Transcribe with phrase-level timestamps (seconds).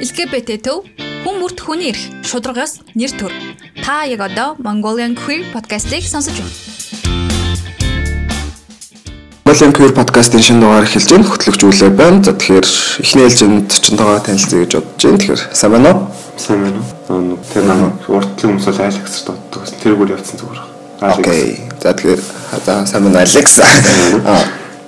[0.00, 0.86] LGBT төв
[1.20, 3.32] хүн бүрт хүний эрх, шударгаас нэр төр.
[3.84, 6.54] Та яг одоо Mongolian Queer podcast-ыг сонсож байна.
[9.44, 11.28] Mongolian Queer podcast-ийн шинэ дугаар эхэлж байна.
[11.28, 12.24] Хөтлөгч үлээ байна.
[12.24, 12.68] За тэгэхээр
[13.04, 15.20] эхний ээлжинд чинтойгоо танилцъя гэж бодож байна.
[15.20, 16.08] Тэгэхээр сайн байна уу?
[16.40, 17.36] Сайн байна уу?
[17.52, 19.62] Тэр намайг уртлын хүмүүс бол Алекс гэж дууддаг.
[19.84, 20.60] Тэр бүр явцсан зүгээр.
[21.12, 21.44] Окей.
[21.76, 22.20] За тэгэхээр
[22.64, 23.60] за сайн байна Алекс.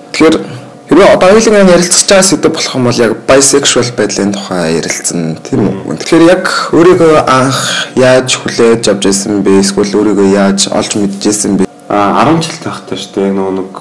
[0.09, 0.52] Тэгэхээр
[0.93, 5.89] Хэрвээ одоо хоёулын ярилцж байгаа сэдв болох юм бол яг bisexual байдлын тухай ярилцсан тийм
[5.89, 5.97] үү.
[5.97, 9.57] Тэгэхээр яг өөрийгөө анх яаж хүлээж авч ирсэн бэ?
[9.57, 11.65] Эсвэл өөрийгөө яаж олж мэдчихсэн бэ?
[11.89, 13.33] А 10 жил тахтай шүү дээ.
[13.33, 13.71] Нөгөө нэг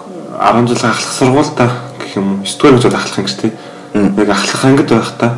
[0.41, 1.69] 10 жил ахлах сургуультай
[2.01, 2.49] гэх юм уу?
[2.49, 3.53] 9 дугаар гэж ахлах ангид тийм.
[4.17, 5.33] Яг ахлах ангид байхдаа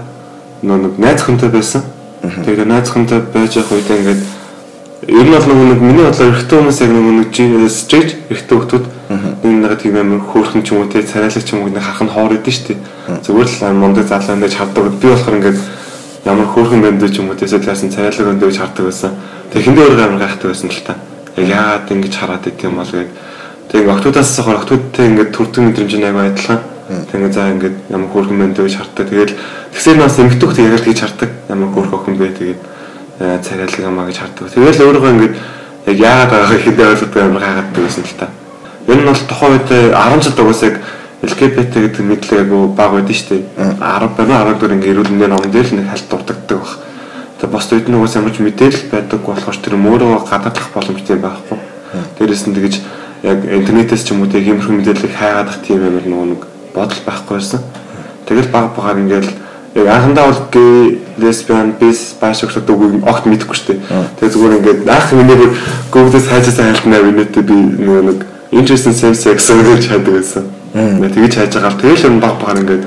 [0.63, 1.83] нөгөө нэг найз хүнтэй байсан.
[2.23, 4.23] Тэгээд найз хүнтэй байж явах үед ингээд
[5.09, 8.95] ер нь бол нэг миний бодлоор эрэгтэй хүмүүс яг нэг жиж эрэгтэй хүмүүс
[9.45, 12.03] энэ нэг тийм амар хөөрхөн ч юм уу те царайлаг ч юм уу нэг харах
[12.03, 12.79] нь хоор идэв шүү дээ.
[13.21, 14.85] Зүгээр л мундаг залуу өндөөж хардаг.
[14.97, 15.59] Би болохоор ингээд
[16.25, 19.13] ямар хөөрхөн өндөө ч юм уу те цаасан царайлаг өндөөж хардаг байсан.
[19.53, 20.97] Тэг хиндээ өөрөө амар гайхдаг байсан л та.
[21.37, 23.11] Яг яагаад ингэж хараад идэв юм бол гээд
[23.69, 26.61] тэг ингээд октоудаас сохор октоудтэй ингээд төрдөг мэдрэмж нэг адилхан.
[26.89, 29.05] Тэг ингээд за ингээд ямар хөөрхөн өндөөж хардаг.
[29.13, 29.37] Тэгэл
[29.77, 31.31] тэгсээр нас эмгтүүхт яг л гэж хардаг.
[31.53, 32.61] Ямар хөөрхөн охин бэ тэгээд
[33.19, 34.51] царайлаг юмаа гэж хардаг.
[34.51, 35.35] Тэгэл өөрөө ингээд
[35.87, 38.27] яг яагаад байгааг хиндээ ойлгодог амар гайхаад байсан л та.
[38.89, 40.77] Энэ нь бол тухайн үед 10 жил угаас яг
[41.25, 43.43] LGBT гэдэг мэдлэг айгу бага байдсан шүү дээ.
[43.81, 46.73] 10 байна 14 ингээ эрүүл мэндийн ном дээр л нэг хальт дурддагддаг баг.
[47.39, 51.59] Тэгээ бос үед нь угаас ямарч мэдээлэл байдаг болохоор тэр өөрөө гадаадлах боломжтой байхгүй.
[52.19, 52.75] Дээрээс нь тэгэж
[53.25, 56.43] яг интернетээс ч юм уу тийм иймэрхүү мэдээллийг хайгаадах тийм нөгөө нэг
[56.77, 57.61] бодол байхгүй байсан.
[58.29, 59.31] Тэгэл баг багаар ингээл
[59.75, 63.81] яг анхандаа бол гей, лесбиан, бис, бишексуал үгийг огт мэдэхгүй шүү дээ.
[64.21, 65.51] Тэгээ зүгээр ингээд анх миний
[65.91, 70.45] Google-с хайжсан хайлтнаа винэтэй би нэг interesting sense гэсэн гэж хайдаг байсан.
[70.75, 71.75] Тэгэж хайж байгаа.
[71.83, 72.85] Тэгэл юм баг багаар ингээд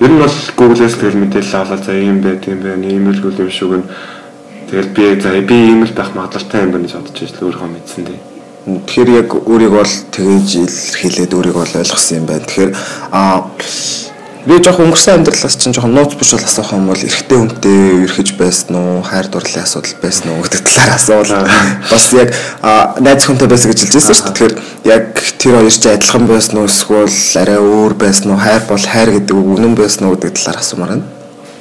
[0.00, 2.86] ер нь бол Google-ээс тэгэл мэдээлэл аваад за ийм байт юм байна.
[2.88, 3.84] Ийм л үл юм шиг нь
[4.72, 8.04] тэгэл би за би ийм л байх магадлалтай юм байна гэж бодож ижил өөрөө мэдсэн
[8.08, 8.20] дээ.
[8.62, 12.46] Тэгэхээр яг өөрийг бол тэгэж илэрхийлээд өөрийг бол ойлгосон юм байна.
[12.48, 12.72] Тэгэхээр
[13.12, 13.52] аа
[14.42, 18.34] Би жоох өнгөрсөн амьдралаас чинь жоох нууц биш бол асуух юм бол эрэгтэй хүнтэй үерхэж
[18.34, 21.46] байсан уу, хайр дурлалын асуудал байсан уу гэдэг талаар асуувал
[21.86, 22.34] бас яг
[23.06, 24.34] найз хүнтэй байсан гэж хэлжсэн шүү дээ.
[24.34, 24.54] Тэгэхээр
[24.90, 25.04] яг
[25.38, 29.30] тэр хоёр чинь адилхан байсан уу эсвэл арай өөр байсан уу, хайр бол хайр гэдэг
[29.38, 31.06] үг үнэн байсан уу гэдэг талаар асуумаар байна.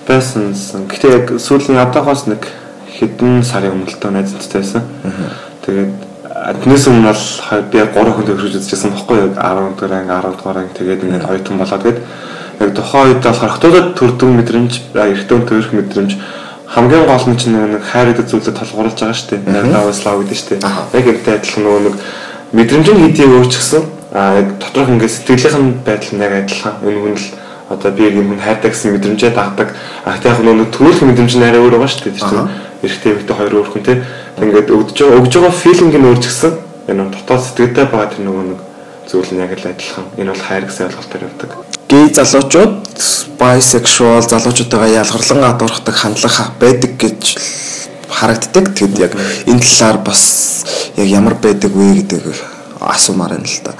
[0.09, 0.49] Байсан.
[0.89, 2.49] Гэтэ яг сүүлийн одоогоос нэг
[2.97, 4.89] хэдэн сарын өмнө л найзтай байсан.
[5.69, 6.09] Тэгээд
[6.41, 7.25] Тэрнээс өмнө бол
[7.69, 11.57] би 3 хүнтэй хөрж үзчихсэн баггүй 10 дугаар анги 10 дугаар анги тэгээд ингээд оюутан
[11.61, 11.99] болоод гээд
[12.61, 16.11] яг тухайн үед бол харахтуудад төрдөг мэдрэмж, эртөө төрөх мэдрэмж
[16.71, 19.51] хамгийн гол нь чинь нэг хайрдаг зүйлээ толгуурлаж байгаа шүү дээ.
[19.51, 20.71] Найрлаа слав гэдэг шүү дээ.
[20.95, 21.95] Яг энтэй адилхан нөгөө нэг
[22.55, 23.83] мэдрэмжийн хэдийг өөрчгсөн.
[24.15, 26.75] Аа яг доторх ингээд сэтгэлийнх байдал нь яг адилхан.
[26.87, 27.27] Энэ хүн л
[27.75, 29.69] одоо би юм хүн хайрдаг гэсэн мэдрэмжээ дагдаг.
[30.07, 32.23] А тэг яг нөгөө төрөх мэдрэмж нь арай өөр байгаа шүү дээ.
[32.23, 33.93] Тэр эрэгтэй эмэгтэй хоёр өөр хүн те.
[34.39, 36.53] Ингээд өгдөж байгаа өгж байгаа филинг нь өөрчгсөн.
[36.87, 38.59] Энэ дотоод сэтгэлдээ байгаа тэр нөгөө нэг
[39.11, 40.07] зүйл нь яг л адилхан.
[40.15, 42.87] Энэ бол хайр гэсэн ойлголтоор явдаг гей залуучууд
[43.35, 47.35] bisexual залуучуудаа ялгарлан гадуурхдаг хандлага байдаг гэж
[48.07, 48.71] харагддаг.
[48.75, 49.13] Тэгэд яг
[49.45, 50.63] энэ талаар бас
[50.95, 52.23] яг ямар байдаг вэ гэдэг
[52.79, 53.73] асуумаар байна л да.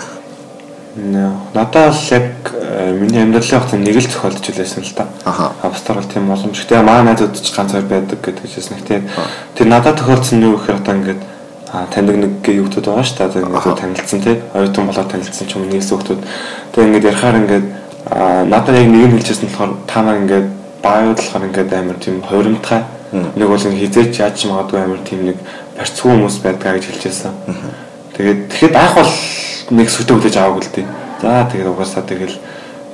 [1.55, 5.07] Надад л яг э, миний амьдралын хугацаанд нэг л зохиолдож илээсэн л да.
[5.23, 5.53] Аха.
[5.63, 6.59] Австрал тийм боломж.
[6.59, 8.75] Гэтэ маа найзууд ч ганц хоёр байдаг гэдэг хэлсэн.
[8.75, 9.01] Гэтэ
[9.55, 11.21] тэр надад тохиолдсон нь юу гэхээр одоо ингээд
[11.71, 13.31] таньдаг нэг юугтууд байгаа шүү дээ.
[13.39, 14.35] Тэгээд танилцсан тий.
[14.51, 16.21] Оюутан болоод танилцсан ч юм нийс хүүхдүүд.
[16.75, 20.47] Тэгээд ингээд ярахаар ингээд Аа надад яг нэг нь хэлчихсэн болохоор та нар ингээд
[20.81, 22.81] бааюу болохоор ингээд амар тийм хоримтгай.
[23.11, 25.37] Нэг бол хизээч яаж магадгүй амар тийм нэг
[25.77, 27.31] барьцгүй хүмүүс байдгаа гэж хэлчихсэн.
[28.17, 29.11] Тэгээд тэгэхэд анх бол
[29.77, 30.87] нэг сүтэ хүлээж аваагүй л дээ.
[31.21, 32.37] За тэгээд угаасаа тэгэл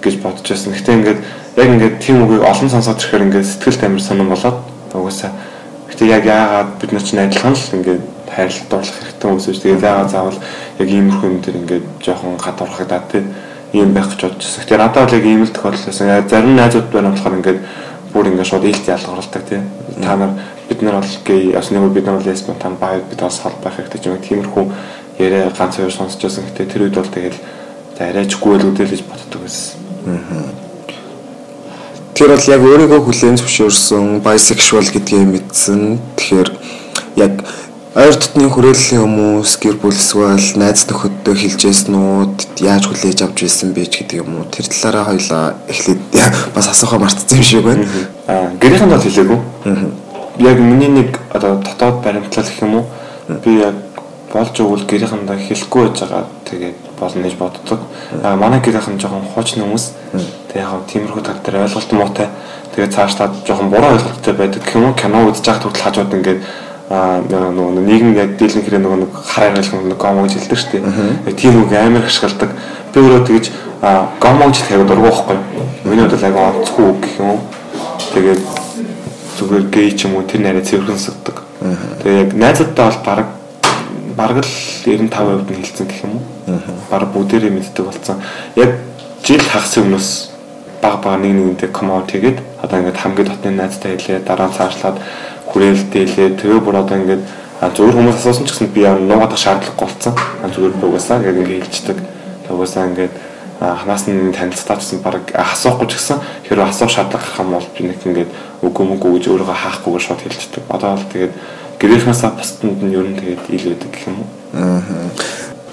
[0.04, 0.74] гэж бодож байсан.
[0.76, 1.20] Гэтэ ингээд
[1.56, 4.58] яг ингээд тийм үгийг олон сонсоод ирэхээр ингээд сэтгэлд амар сонирн болоод
[4.94, 5.32] угаасаа
[5.90, 9.64] гэтэ яг яагаад бид нар чинь адилхан л ингээд хайрлалт орлох хэрэгтэй хүмүүс шүү.
[9.64, 10.40] Тэгээд яагаад заавал
[10.78, 13.26] яг иймэрхүү юм дээр ингээд жоохон гадуурхагдаад тийм
[13.74, 14.64] ийм байх гэж бодож байсан.
[14.64, 16.30] Тэгэхээр надад бол яг ийм л тохиолдол байсан.
[16.30, 17.60] Зарим найзууд байна болохоор ингээд
[18.14, 19.64] бүр ингээд шууд ээлт ялгарладаг тийм.
[20.02, 20.32] Та нар
[20.70, 23.56] бид нар бол гей бас нэг бид нар бол лесбиан та баяд бид бас хол
[23.64, 24.66] байх хэрэгтэй ч юм тиймэрхүү
[25.20, 26.44] яриа ганц хоёр сонсч байсан.
[26.48, 27.40] Гэтэ тэр үед бол тэгэл
[28.00, 29.76] арайчгүй л үдэл гэж боддог байсан.
[32.18, 36.00] Тэр бол яг өөрийгөө хүлээн зөвшөөрсөн bisexual гэдгийг мэдсэн.
[36.18, 36.50] Тэгэхээр
[37.22, 37.34] яг
[37.98, 42.30] ойр дотны хүрээллийн хүмүүс гэр бүл эсвэл найз нөхөддөө хэлжсэн үү
[42.62, 46.02] яаж хүлээж авч байсан бэ гэдэг юм уу тэр талаараа хоёлаа эхлээд
[46.54, 47.90] бас асуухаа мартсан юм шиг байна.
[48.30, 49.40] Аа гэрийнхэнд бол хэлээгүй.
[50.46, 52.86] Яг миний нэг одоо дотоод баримтлал гэх юм уу
[53.42, 53.74] би яг
[54.30, 57.80] болж өгвөл гэрийнхэндээ хэлэхгүй байж байгаа тэгээд болно гэж боддог.
[58.22, 59.86] Аа манай гэрийнхэн жоохон хуучны хүмүүс.
[60.54, 62.30] Тэг яг тиймэрхүү тал дээр ойлголт муутай.
[62.78, 64.94] Тэгээд цаашлаад жоохон буруу ойлголттой байдаг гэх юм уу?
[64.94, 66.42] Кино үзэж байхад хүртэл хажууд ингээд
[66.90, 70.72] аа нөгөө нийгэм яг дийлэн хэрэг нөгөө нэг хараа ойлгох нэг гомо гэж хэлдэг шүү
[70.72, 71.36] дээ.
[71.36, 72.52] Тийм үг амар хашгирдаг.
[72.94, 73.46] Би өөрөө тэгэж
[74.24, 75.38] гомо гэж тавиад дургу байхгүй.
[75.84, 77.40] Миний хувьд л агай онцгүй үг гэх юм?
[78.16, 78.42] Тэгээд
[79.36, 81.44] зүгээр гей ч юм уу тэр нарийн цэвэрхэн сагдаг.
[82.08, 83.28] Тэгээ яг найзуудтай бол баг
[84.16, 84.54] бараг л
[84.88, 86.24] 95% нь хилцэн гэх юм уу?
[86.90, 88.24] Бараг бүгдээрээ мэддэг болсон.
[88.56, 88.80] Яг
[89.28, 90.10] жил хагас өмнөөс
[90.82, 94.98] баг баг нэг нэгнтэй коммент хийгээд одоо ингээд хамгийн дотны найзтай хэлээ дараа нь цаашлаад
[95.48, 97.24] хүрээлэлтэй хэлээ тэгээ бүр одоо ингээд
[97.58, 100.14] зөвхөн хүмүүс асуусан ч гэсэн би яа нуугадах шаардлагагүй болсон.
[100.44, 101.98] Зүгээр би угаасаа яг ингээд хэлцдэг.
[102.52, 103.14] Угаасаа ингээд
[103.58, 107.82] ханаас нь танилцтаа гэсэн баг асуухгүй ч гэсэн хэрвээ асуух шаардлага гарах юм бол би
[107.90, 108.32] нэг ингээд
[108.62, 110.64] үгүй мөгүй гэж өөрийгөө хаахгүйгээр шууд хэлчихдэг.
[110.70, 111.34] Одоо бол тэгээд
[111.82, 114.30] гэрийнхнаасаа бусдад нь ер нь тэгээд ил байдаг гэх юм уу.
[114.54, 114.82] Аа.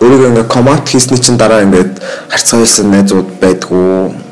[0.01, 2.01] Өөрийгөө ингээ коммент хийсний чинь дараа ингээд
[2.33, 4.24] харьцаа хийсэн найзууд байдгүй.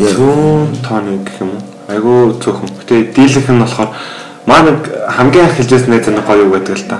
[0.00, 1.62] Зүүн тооны гэх юм уу.
[1.88, 2.72] Айгу цөөхөн.
[2.80, 3.90] Гэтэ дийлэнх нь болохоор
[4.48, 4.78] маа нэг
[5.12, 6.98] хамгийн их хэлжсэн нэг гоё байдаг л та.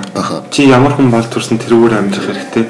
[0.53, 2.65] Чи ямар хүн бол төрсөн тэрүүгээр амьдрах хэрэгтэй.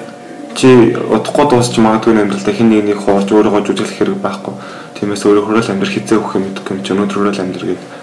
[0.56, 4.54] Чи удахгүй дуусч магадгүй амьдралдаа хин нэг нэг хуурж өөрийгөө жүжиглэх хэрэг байхгүй.
[5.00, 8.02] Тиймээс өөрөө хөрөөл амьдрах хизээ өгөх юм гэдэг юм чи өнөөдөр хөрөөл амьдрах гэдэг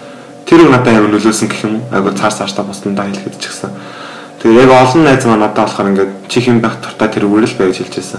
[0.49, 1.77] Тэр үг надад амар нөлөөсөн гэх юм?
[1.93, 3.69] Айгу цаар цааштай босноо хэлэхэд ч гэсэн.
[4.41, 7.57] Тэгээ яг олон найз маань надад болохоор ингээд чи хэм байх туртаа тэр үгээр л
[7.61, 8.17] байж хэлжсэн.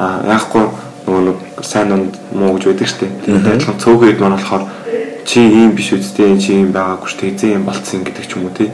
[0.00, 0.64] Аа яахгүй
[1.08, 3.12] нөгөө нэг сайн дунд муу гэж байдаг штеп.
[3.24, 4.64] Тэгээд адилхан цөөхөд маань болохоор
[5.24, 8.52] чи ийм биш үстэй чи ийм байгаагүй штеп эзэн юм болцсон гэдэг ч юм уу
[8.52, 8.68] тий.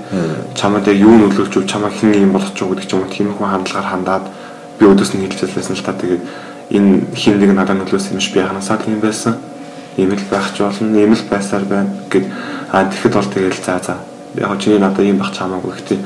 [0.58, 3.46] Чамд яг юу нөлөөлж өв чамаа хэн ийм болгоч уу гэдэг ч юм уу тиймэрхүү
[3.46, 4.24] хандлагаар хандаад
[4.78, 6.22] би өдөөс нь хэлжэлсэн л та тэгээд
[6.74, 9.38] энэ хин нэг надад нөлөөсөн юм биш би ханасаа тийм байсан.
[9.94, 12.26] Ийм л байх ч болно, ийм л байсаар байна гэд
[12.74, 13.94] Аа тэгэхэд бол тэгэл за за.
[14.34, 15.98] Яг чиний надад юм бах чамаагүй гэхдээ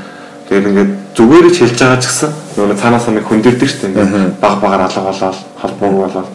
[0.49, 4.41] тэгэл ингээд зүгээрээ ч хэлж байгаа ч гэсэн нөгөө цаанаас нэг хөндөрдөг шүү дээ.
[4.41, 6.29] Баг багаар алга болоод холбоогүй болоод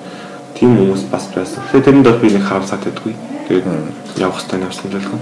[0.53, 1.65] тийм хүмүүс бас байсан.
[1.65, 3.13] Тэгэхээр тэрэнд бол би нэг харамсаад байдгүй.
[3.49, 3.65] Тэгээд
[4.21, 5.19] явах хэрэгтэй явсан л байлгүй.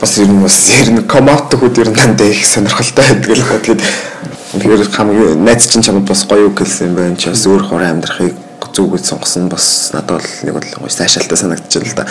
[0.00, 3.46] Бас ер нь бас ер нь коммент хүүд ер нь дандаа их сонирхолтой байдаг л
[3.48, 3.58] хаа.
[3.64, 3.82] Тэгээд
[4.52, 7.16] тэгэхээр хамгийн найз чинь чамд бас гоё үг хэлсэн юм байна.
[7.16, 8.43] Чи бас өөр хороо амьдрахыг
[8.82, 12.06] гэж сонгосон бас надад бол нэг бол гоё сайшаалтай санагдчихлаа л да.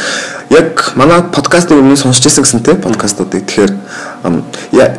[0.50, 3.72] Яг манай подкастыг өмнө сонсч ирсэн гэсэн те подкастуудыг тэгэхээр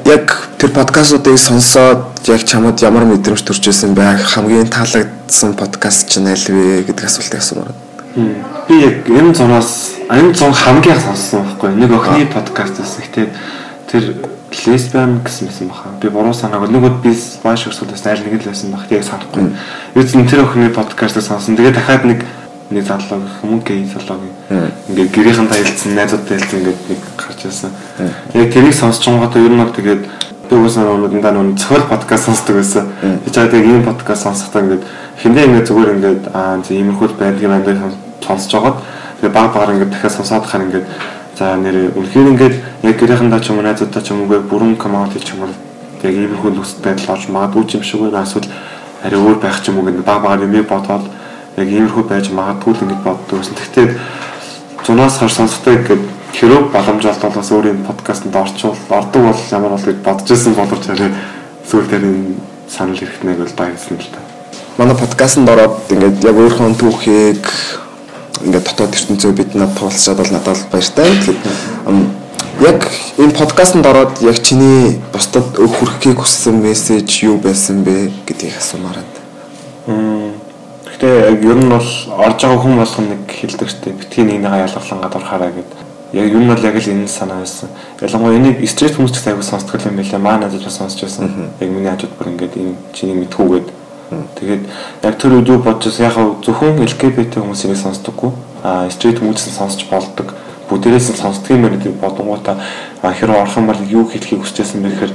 [0.04, 0.24] яг
[0.58, 4.20] тэр подкастуудыг сонсоод яг чамд ямар мэдрэмж төрж ирсэн бэ?
[4.28, 7.72] Хамгийн таалагдсан подкаст чинь аль вэ гэдэг асуултыг асуумаар.
[8.68, 11.70] Би яг энэ зураас энэ зун хамгийн их сонссон байхгүй.
[11.74, 13.02] Нэг охины подкаст байсан.
[13.08, 13.28] Гэтэ
[13.90, 14.04] тэр
[14.66, 15.90] лесбиан гэсэн байсан баха.
[16.00, 16.70] Би буруу санаагүй.
[16.70, 17.12] Нөгөөд би
[17.44, 18.86] маш өрсөлдөс айл нэг л байсан бах.
[18.88, 19.50] Тийг санахгүй.
[19.94, 21.56] Юу ч тэр охины подкастыг сонсон.
[21.56, 22.24] Тэгээ дахиад нэг
[22.70, 24.24] нэг залуу хүмүүс гей залуу
[24.88, 27.70] ингээд гэрийнхэн таялцсан найзуудтай хэлсэн ингээд нэг гарч ирсэн.
[28.34, 30.02] Яг тэрийг сонсч байгаа ер нь бол тэгээд
[30.48, 32.88] би уусаа өнөдөө нэг цохол подкаст сонсдог байсан.
[33.24, 34.84] Би чаад яг ийм подкаст сонсохдоо ингээд
[35.22, 37.92] хиндээ ингээд зүгээр ингээд аа иймэрхүү байдаг юм байна
[38.24, 38.76] сонсож байгаад
[39.20, 40.86] тэгээд баг багаар ингээд дахиад сонсоод хахаар ингээд
[41.34, 42.54] За нэр үнэхээр ингээд
[42.86, 45.52] яг гэрээхэндээ ч юм уу найзуудаа ч юм уу бүрэн коммунити ч юм уу
[46.06, 48.46] яг ийм хүн нөхцөл байдал олж магадгүй юм шиг байна эсвэл
[49.02, 51.04] арай өөр байх ч юм уу гэдэг баг багаар юм бодоод
[51.58, 53.58] яг иймэрхүү байж магадгүй л ингэж боддог гэсэн.
[53.58, 53.86] Гэхдээ
[54.86, 56.00] зунаас хар сонсохтой гэдэг
[56.34, 60.54] хэрэг боломж бол бас өөр юм подкастт орчвол ордог бол ямар бол гэж бодож ирсэн
[60.54, 61.10] боловч арай
[61.66, 62.34] сүүл дээр энэ
[62.68, 64.20] санал ирэхнэг бол баярлсан л та.
[64.78, 67.42] Манай подкастт ороод ингээд яг өөрийнхөө түүхийг
[68.44, 71.08] ингээд дотоод ертөнцөө бид над туулчаад бол надад баяртай.
[71.10, 71.38] Тэгэхээр
[72.60, 72.80] яг
[73.18, 79.00] энэ подкастт ороод яг чиний бусдад хүргэхийг хүссэн мессеж юу байсан бэ гэдгийг асуумаар
[79.86, 80.32] байна.
[80.86, 84.70] Гэхдээ яг ер нь бол орж байгаа хүн болгоно нэг хэлдэг штеп битгий нэг нэгэ
[84.70, 85.78] ялгалангаад орохаараа гэдэг.
[86.12, 87.68] Яг ер нь бол яг л энэ санаа байсан.
[88.00, 90.20] Ялангуяа энийг стрит хүмүүс ч аягүй сонсдог юм байлаа.
[90.20, 91.50] Маа надад бас сонсч байсан.
[91.58, 94.62] Яг миний хажууд бүр ингээд энэ чиний мэдхүүгээд Тэгээд
[95.02, 98.30] яг тэр үед юу бодож яг зөвхөн LGBT хүмүүсийг сонсдоггүй.
[98.62, 100.34] Аа стрит хүмүүсийг сонсч болдог.
[100.68, 102.56] Бүгдээрээс нь сонсдог юм байна гэдэг бодонгуудаа
[103.00, 105.12] хэрэг орох юм бол юу хэлхийг хүсэжсэн бэ гэхээр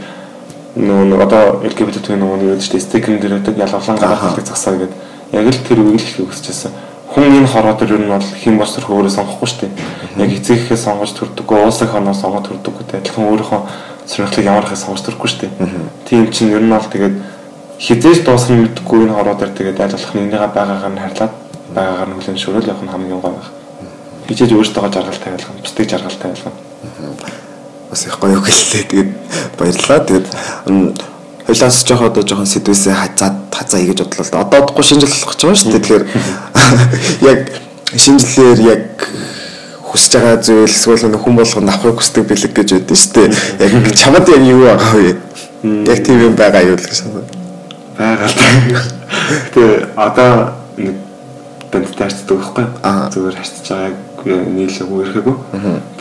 [0.78, 4.98] нөгөө одоо LGBT нөгөө нэг дээ стикер дээр өгдөг ялгалан гаргахыг засаа гэдэг.
[5.34, 6.72] Яг л тэр үйл хэлхийг хүсэжсэн.
[7.10, 9.74] Хүн энэ хороо дээр ер нь бол хэн бос төрх өөрөө сонгохгүй шүү дээ.
[10.22, 13.02] Яг эцэгхээ сонгож төрдөггүй, уусах хоноо сонгож төрдөггүй.
[13.02, 13.62] Адилхан өөрийнхөө
[14.06, 15.54] сонирхлыг ямар хэ сонгож төрөхгүй шүү дээ.
[16.06, 17.18] Тийм чинь ер нь бол тэгээд
[17.80, 21.34] хизээж дуусах нь мэдгүй энэ хороо дээр тэгээд аль болох нэгнийгээ байгаагаар нь харлаад
[21.72, 23.50] байгаагаар нь хүлэн шүрэл явах нь хамгийн гой байх.
[24.28, 26.58] Хичээж өөртөө жаргалтай байлгах, бусдыг жаргалтай байлгах.
[27.90, 28.84] Бас их гоё хэллээ.
[28.84, 29.12] Тэгээд
[29.56, 30.00] баярлалаа.
[30.04, 30.28] Тэгээд
[31.48, 34.44] хойлоос жоох одоо жоохон сэдвээсээ хазаад хазаа ийгэж бодлоо.
[34.44, 35.80] Одоо удахгүй шинэ жил болох ч юм шүү дээ.
[35.80, 36.06] Тэгэхээр
[37.32, 37.40] яг
[37.96, 38.86] шинэ жилээр яг
[39.88, 43.72] хүсэж байгаа зүйл эсвэл хүн болгоно авахыг хүсдэг бэлэг гэж байдсан шүү дээ.
[43.72, 45.12] Яг чамд яг юу байгаа вэ?
[45.90, 47.39] Яг тийм юм байгаа юу л гэж санаа
[48.00, 48.40] байгаа л.
[49.30, 49.64] Гэтэ
[49.96, 50.34] одоо
[50.80, 50.96] нэг
[51.72, 52.66] бандтай харцдаг байхгүй.
[53.14, 55.36] Зүгээр харцаж байгаа нийлээгүй ирэхээгүй.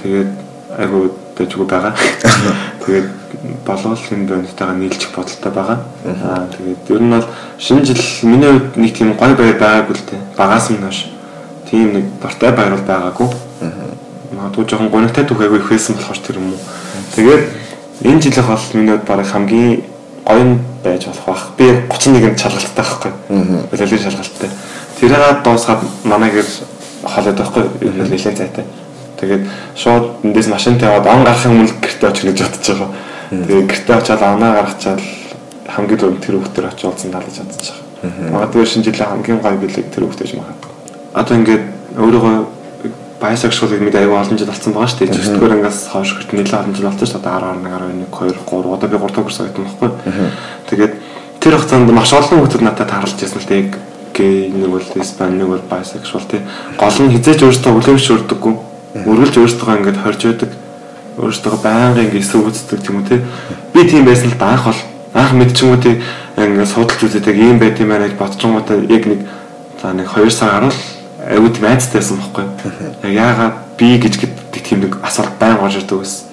[0.02, 0.32] Тэгээд
[0.78, 0.98] айгу
[1.36, 1.92] дэжгүй байгаа.
[2.86, 3.08] Тэгээд
[3.66, 5.78] болов энэ бандтайгаа нийлчих бодолтой байгаа.
[6.06, 7.26] Аа тэгээд ер нь бол
[7.58, 10.20] шинэ жил миний хувьд нэг тийм гой байр байгаагүй л дээ.
[10.36, 11.10] Багаас нь хойш
[11.70, 13.28] тийм нэг дуртай байр бол байгаагүй.
[14.32, 16.60] Магадгүй жоохон гонигтай түүхээгүй их байсан болохоор тэр юм уу.
[17.14, 17.42] Тэгээд
[18.02, 19.82] энэ жилийнх бол миний хувьд бараг хамгийн
[20.37, 21.42] нь байж болох бах.
[21.56, 23.12] Би 31-нд шалгалттай байхгүй.
[23.70, 24.50] Боловлын шалгалттай.
[25.00, 26.47] Тэрийг дуусгаад манай гэр
[27.04, 27.64] холоод байхгүй.
[27.80, 28.64] Ер нь нэлээд цайтай.
[29.20, 29.44] Тэгээд
[29.75, 32.90] шууд эндээс машин тавиад он гарахын өмнө гэртээ очих гэж бодож байгаа.
[33.30, 35.02] Тэгээд гэртээ очиад оноо гаргачаал
[35.68, 37.76] хамгийн дөрөв тэр хүүхдэр очиж уулзсан талж чадчих.
[38.30, 40.73] Магадгүй шинэ жилийн хамгийн гоё билег тэр хүүхдэж магадгүй.
[41.18, 41.64] Одоо ингээд
[41.99, 42.37] өөрийгөө
[43.20, 45.14] баясаг шуулыг мэд аюу олон жил болсон байгаа шүү дээ.
[45.14, 47.34] 9 дугаар ангаас хойш гэрт нэлээд олон жил болсон шүү дээ.
[47.34, 49.90] 11, 12, 2, 3 одоо би 3 дахь курс авсан байхгүй.
[50.70, 50.92] Тэгээд
[51.40, 53.62] тэр хугацаанд маш олон хүмүүс надад таарлаж байсан л дээ.
[54.14, 56.40] Гэй нэг бол испани нэг бол баясаг шуул тий.
[56.78, 58.54] Гол нь хизээж өөртөө хүлээмж өрдөггүй.
[59.06, 60.50] Өргөлж өөртөө ингээд хорж байдаг.
[61.18, 63.22] Өөртөө байнга ингээд эсрэг үздэг юм уу тий.
[63.75, 64.80] Би тийм байсан л даах бол
[65.14, 65.96] анх мэдчихгүй тий
[66.37, 69.20] ингээд судалж үзээд ийм байт юм байна гэж бодчихгоо яг нэг
[69.82, 70.78] за нэг 2 сар гарвал
[71.28, 72.44] аюуд майцтайсан байхгүй.
[73.04, 76.25] Яагаад би гэж гэдэг тийм нэг асуулт байн гарч ирдэг байсан.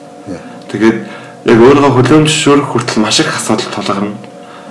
[0.71, 0.97] Тэгээд
[1.45, 4.15] яг өөрийгөө хүлээмж зөвшөөрөх хүртэл маш их асуудал тулгарна.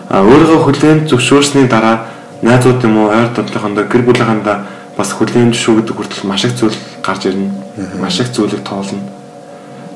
[0.08, 2.08] А өөрийгөө хүлээмж зөвшөөрсний дараа
[2.42, 4.64] найзууд юм уу ойр дотныхондоо гэр бүлийнхандаа
[4.96, 7.52] бас хүлээмж шүүгдэг хүртэл маш их зүйл гарч ирнэ.
[8.00, 9.04] Маш их зүйлийг тоолно.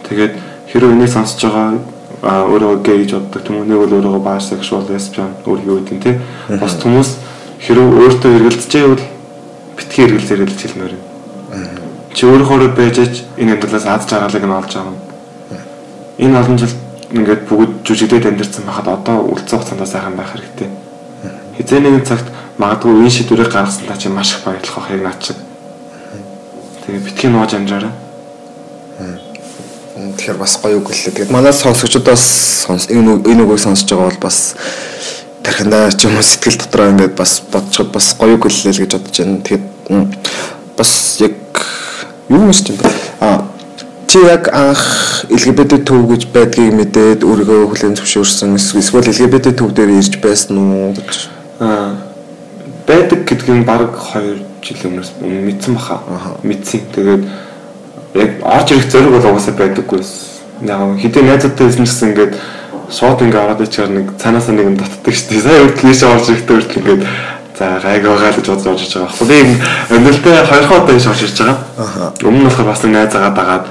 [0.09, 0.33] Тэгээд
[0.73, 1.81] хэрэв энийг сонсож байгаа
[2.23, 6.17] а өөрөө гей гэж боддог нэг бол өөрийгөө баасексуал лесбиан өөрийгөө гэдэг юм тий.
[6.61, 7.11] Бас хүмүүс
[7.63, 9.18] хэрэв өөртөө эргэлдэж
[9.79, 11.79] битгий эргэл зэрэлж хэлмээр байна.
[12.13, 12.99] Чи өөрөөр байж
[13.39, 14.99] энэ амьдралаас аз жаргалыг нь олж авна.
[16.19, 16.75] Энэ олон жил
[17.15, 20.69] ингээд бүгд жүжигдээд амьдэрсэн байхад одоо үлцэн хугацаанд сайхан байх хэрэгтэй.
[21.57, 22.27] Хизээ нэгэн цагт
[22.59, 25.39] магадгүй энэ шийдвэрийг гаргасан та чи маш их баярлах байх яг наад шиг.
[26.85, 27.93] Тэгээ битгий нууж амжаарай.
[30.19, 31.15] Тэгэхээр бас гоё үг лээ.
[31.15, 34.59] Тэгээд манай сонсогчдоос сонс энэ энэ үгийг сонсож байгаа бол бас
[35.49, 38.93] тархиндаа ч юм уу сэтгэл дотроо ингээд бас бодцоход бас гоё үг хэллээ л гэж
[38.93, 39.41] бодож байна.
[39.41, 39.65] Тэгээд
[40.77, 40.93] бас
[41.25, 41.37] яг
[42.29, 42.93] юу юм шиг байна.
[43.25, 43.49] А
[44.05, 49.97] чи яг анх LGBT төв гэж байдгийг мэдээд өөрийгөө хүлээн зөвшөөрсөн эсвэл LGBT төв дээр
[49.97, 51.33] ирж байсан уу гэж
[51.65, 51.97] аа
[52.89, 56.01] байдаг гэдгийг нь баг 2 жил өмнөөс мэдсэн баха.
[56.43, 56.81] Мэдсэн.
[56.93, 57.25] Тэгээд
[58.17, 60.01] яг орж ирэх зориг бол угаасаа байдаггүй.
[60.65, 62.33] Яг хэдийн найзуудтай хэлсэн гэсэн ингээд
[62.91, 65.45] шууд ингээ ороод ичээр нэг цаанаас нэг юм татдаг шүү дээ.
[65.45, 67.03] Сая үрд тийш орж ирэхдээ үрд ингээд
[67.59, 69.13] за гайг байгаа л гэж бодож орж иж байгаа.
[69.13, 69.37] Яг би
[69.93, 72.13] амьдралдаа хоёр хоо удаа ийш орж ирж байгаа.
[72.25, 73.65] Өмнө нь болохоор бас нэг найз агаад агаад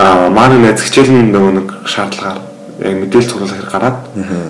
[0.00, 2.40] аа маань найз хичээл нөгөө нэг шаардлагаар
[2.84, 3.98] яг мэдээлэл цуглах хэрэг гараад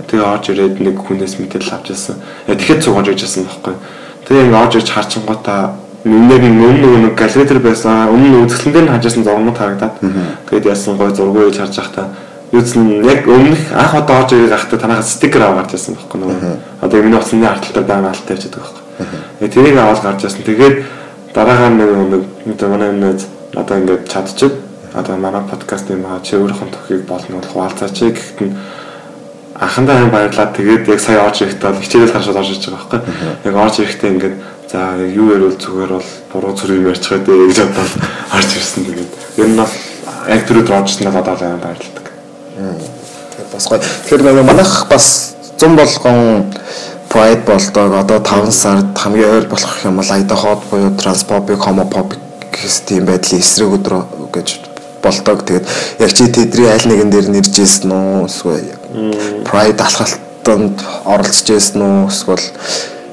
[0.08, 2.16] тэгээ орж ирээд нэг хүнээс мэдээлэл авч ирсэн.
[2.46, 3.74] Тэгэхэд цугаж иж ирсэн байхгүй.
[4.30, 8.92] Тэгээ ингээ орж ирж харчингуудаа Нүнээр нь өмнө нэг галерей дээр байсан өмнө үзэсгэлэн дээр
[8.92, 9.96] хажаасан зургууд харагдаад
[10.52, 12.06] тэгээд яасан гой зургуу хийж харж байхдаа
[12.54, 16.56] юусэн яг өмнөх анх одоо орж ирэх ахтай танахаас стикер аваад ирсэн байхгүй нөгөө.
[16.86, 19.48] Одоо миний утасны артлалтаар байгаа алттай явчихдаг байхгүй.
[19.50, 20.46] Тэрийг аваад гарч ирсэн.
[20.46, 20.76] Тэгээд
[21.34, 21.90] дараагаар нэг
[22.46, 23.18] нэг манай нэг
[23.58, 24.52] одоо ингээд чадчих.
[24.94, 28.54] Одоо манай подкаст юм аа чи өөрийнхөө тохийг болно болох хаалцаач гэхэд нь
[29.58, 33.00] анхандаа юм баярлаад тэгээд яг сая орж ирэхдээ бол хичээлэл гарчаад орж ирж байгаа байхгүй.
[33.50, 34.36] Яг орж ирэхдээ ингээд
[34.70, 34.78] за
[35.10, 37.92] юу ярил зүгээр бол буруу зүрийг ярьчих гэдэг гэж бодоод
[38.38, 39.74] орж ирсэн тэгээд ер нь бол
[40.30, 42.03] яг түрүү оржсэн нь одоо л баярлалаа.
[43.52, 43.80] Бас гоё.
[43.82, 46.52] Тэгэхээр нөгөө манайх бас 100 болгон
[47.10, 47.94] Pride болдог.
[47.94, 52.18] Одоо 5 сард хамгийн ойр болох юм бол айдаход буюу transphobic, homophobic
[52.50, 54.02] гэсэн тийм байдлын эсрэг өдрөө
[54.34, 54.48] гэж
[55.02, 55.44] болдог.
[55.46, 55.66] Тэгээд
[55.98, 58.26] яг чи тэдний аль нэгэн дээр нэрж ийсэн үү?
[58.26, 58.66] Эсвэл
[59.46, 62.10] Pride алхалтанд оролцож ийсэн үү?
[62.10, 62.46] Эсвэл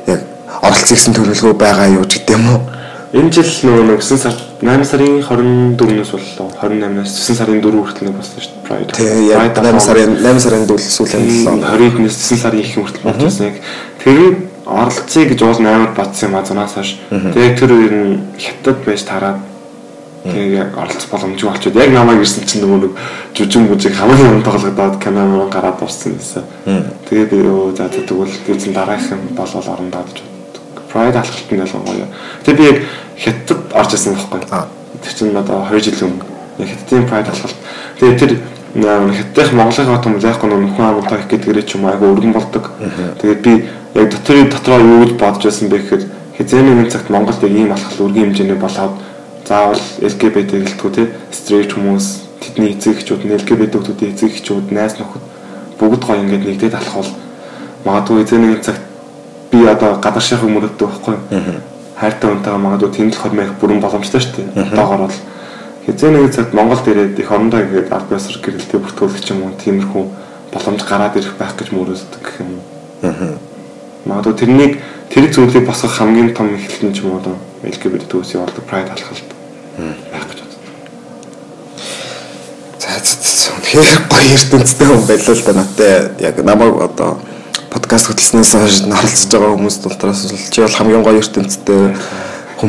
[0.08, 0.22] яг
[0.62, 2.62] оролцсон гэсэн төлөвлөгөө байгаа юу гэдэг юм уу?
[3.12, 5.16] Энэ жил нөгөө 9 сар 8 сарын
[5.76, 6.48] 24-өөс боллоо.
[6.62, 8.64] 28-аас 9 сарын 4 хүртэл нэг болсон шүү дээ.
[8.68, 8.94] Pride.
[8.96, 11.28] Тэгээ яг 8 сарын 8 сарын дүүл сүүлийн
[11.60, 13.60] 20-ээс 9 сарын их хүртэл болж байсан яг.
[14.00, 16.96] Тэр оролцъё гэж уул амар батсан юм а зунаас хойш.
[17.12, 19.40] Тэгээ тэр үеэр нь хятад байж тараад
[20.24, 22.94] тэгээ оролцох боломжгүй болчиход яг намайг ирсэн чинь нөгөө нэг
[23.36, 26.46] жүжиг мүжиг хамгийн өмнө тоглогдоод камераа гараад дууссан гэсэн.
[27.10, 30.14] Тэгээ би өө за тэгвэл үзэн дараагийн болол орон даад
[30.92, 32.08] Pride алхалтанд ялангуяа.
[32.44, 32.78] Тэгээ би яг
[33.18, 34.42] хятад орж исэн байхгүй.
[35.02, 36.26] Тэр чинь одоо 2 жил өмнө.
[36.60, 37.58] Яг хятадын Pride алхалт.
[38.00, 38.32] Тэгээ тэр
[38.76, 42.72] хятадын Монголын хот юм яахгүй нөхөн амтаа их гэдгээрээ ч юм айгу өргөн болдог.
[43.22, 43.54] Тэгээд би
[43.96, 46.04] яг дотроо дотроо юу гэж бодож байсан бэ гэхээр
[46.38, 48.96] хизээний нэг цагт Монголд яг ийм алхал өргөн хэмжээний болоод
[49.48, 51.04] заавал LGBT гэлтгүү те
[51.36, 52.06] straight хүмүүс
[52.40, 55.24] тэдний эцэг эхчүүд нь LGBT хүмүүсийн эцэг эхчүүд найз нөхөд
[55.76, 57.12] бүгд гоё ингээд нэгдээд алхавал
[57.84, 58.84] магадгүй эзэн нэг цагт
[59.52, 61.16] би одоо гадар шахах мөрөддөг байхгүй.
[62.02, 64.74] хайртай хүнтэйгээ магадгүй тэнд л хормох бүрэн боломжтой шүү дээ.
[64.74, 65.18] Одоогоор бол
[65.86, 70.04] хязээ нэг цагт Монголд ирээд их орондоо игээд ард байсар гэрэлтэй бүртгүүлэх юм уу тиймэрхүү
[70.50, 73.38] боломж гараад ирэх байх гэж мөрөөддөг гэх юм уу.
[74.10, 74.74] Магадгүй тэрнийг
[75.14, 79.30] тэр зүйлийг босгох хамгийн том эхлэл нь ч юм уу LGBT төвсийн болдог pride алхалт
[80.10, 80.40] байх гэж.
[82.82, 87.22] За үнэхээр гоё ертөнцтэй хүн байлаа л да надад яг намайг одоо
[87.72, 91.96] подкаст хөтлснөөс хойш харилцаж байгаа хүмүүс дотроос л чи бол хамгийн гоё ертөнцтэй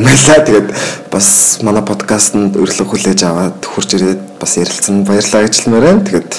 [0.07, 0.47] байлаа.
[0.47, 0.69] Тэгээд
[1.11, 6.07] бас манай подкастэнд урилга хүлээж аваад хурж ирээд бас ярилцсан баярлалаа гэж хэлмээр байна.
[6.07, 6.33] Тэгээд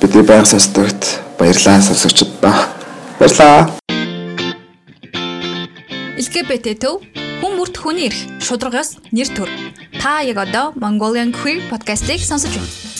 [0.00, 2.32] бидний байнга сонсдогт баярлалаа сонсогчдод.
[3.20, 3.68] Баярлалаа.
[6.16, 7.04] LGBT төв
[7.44, 9.52] хүн бүрт хүний эрх шударгаас нэр төр.
[10.00, 12.91] Та яг одоо Mongolian Queer podcast-ийг сонсож байна.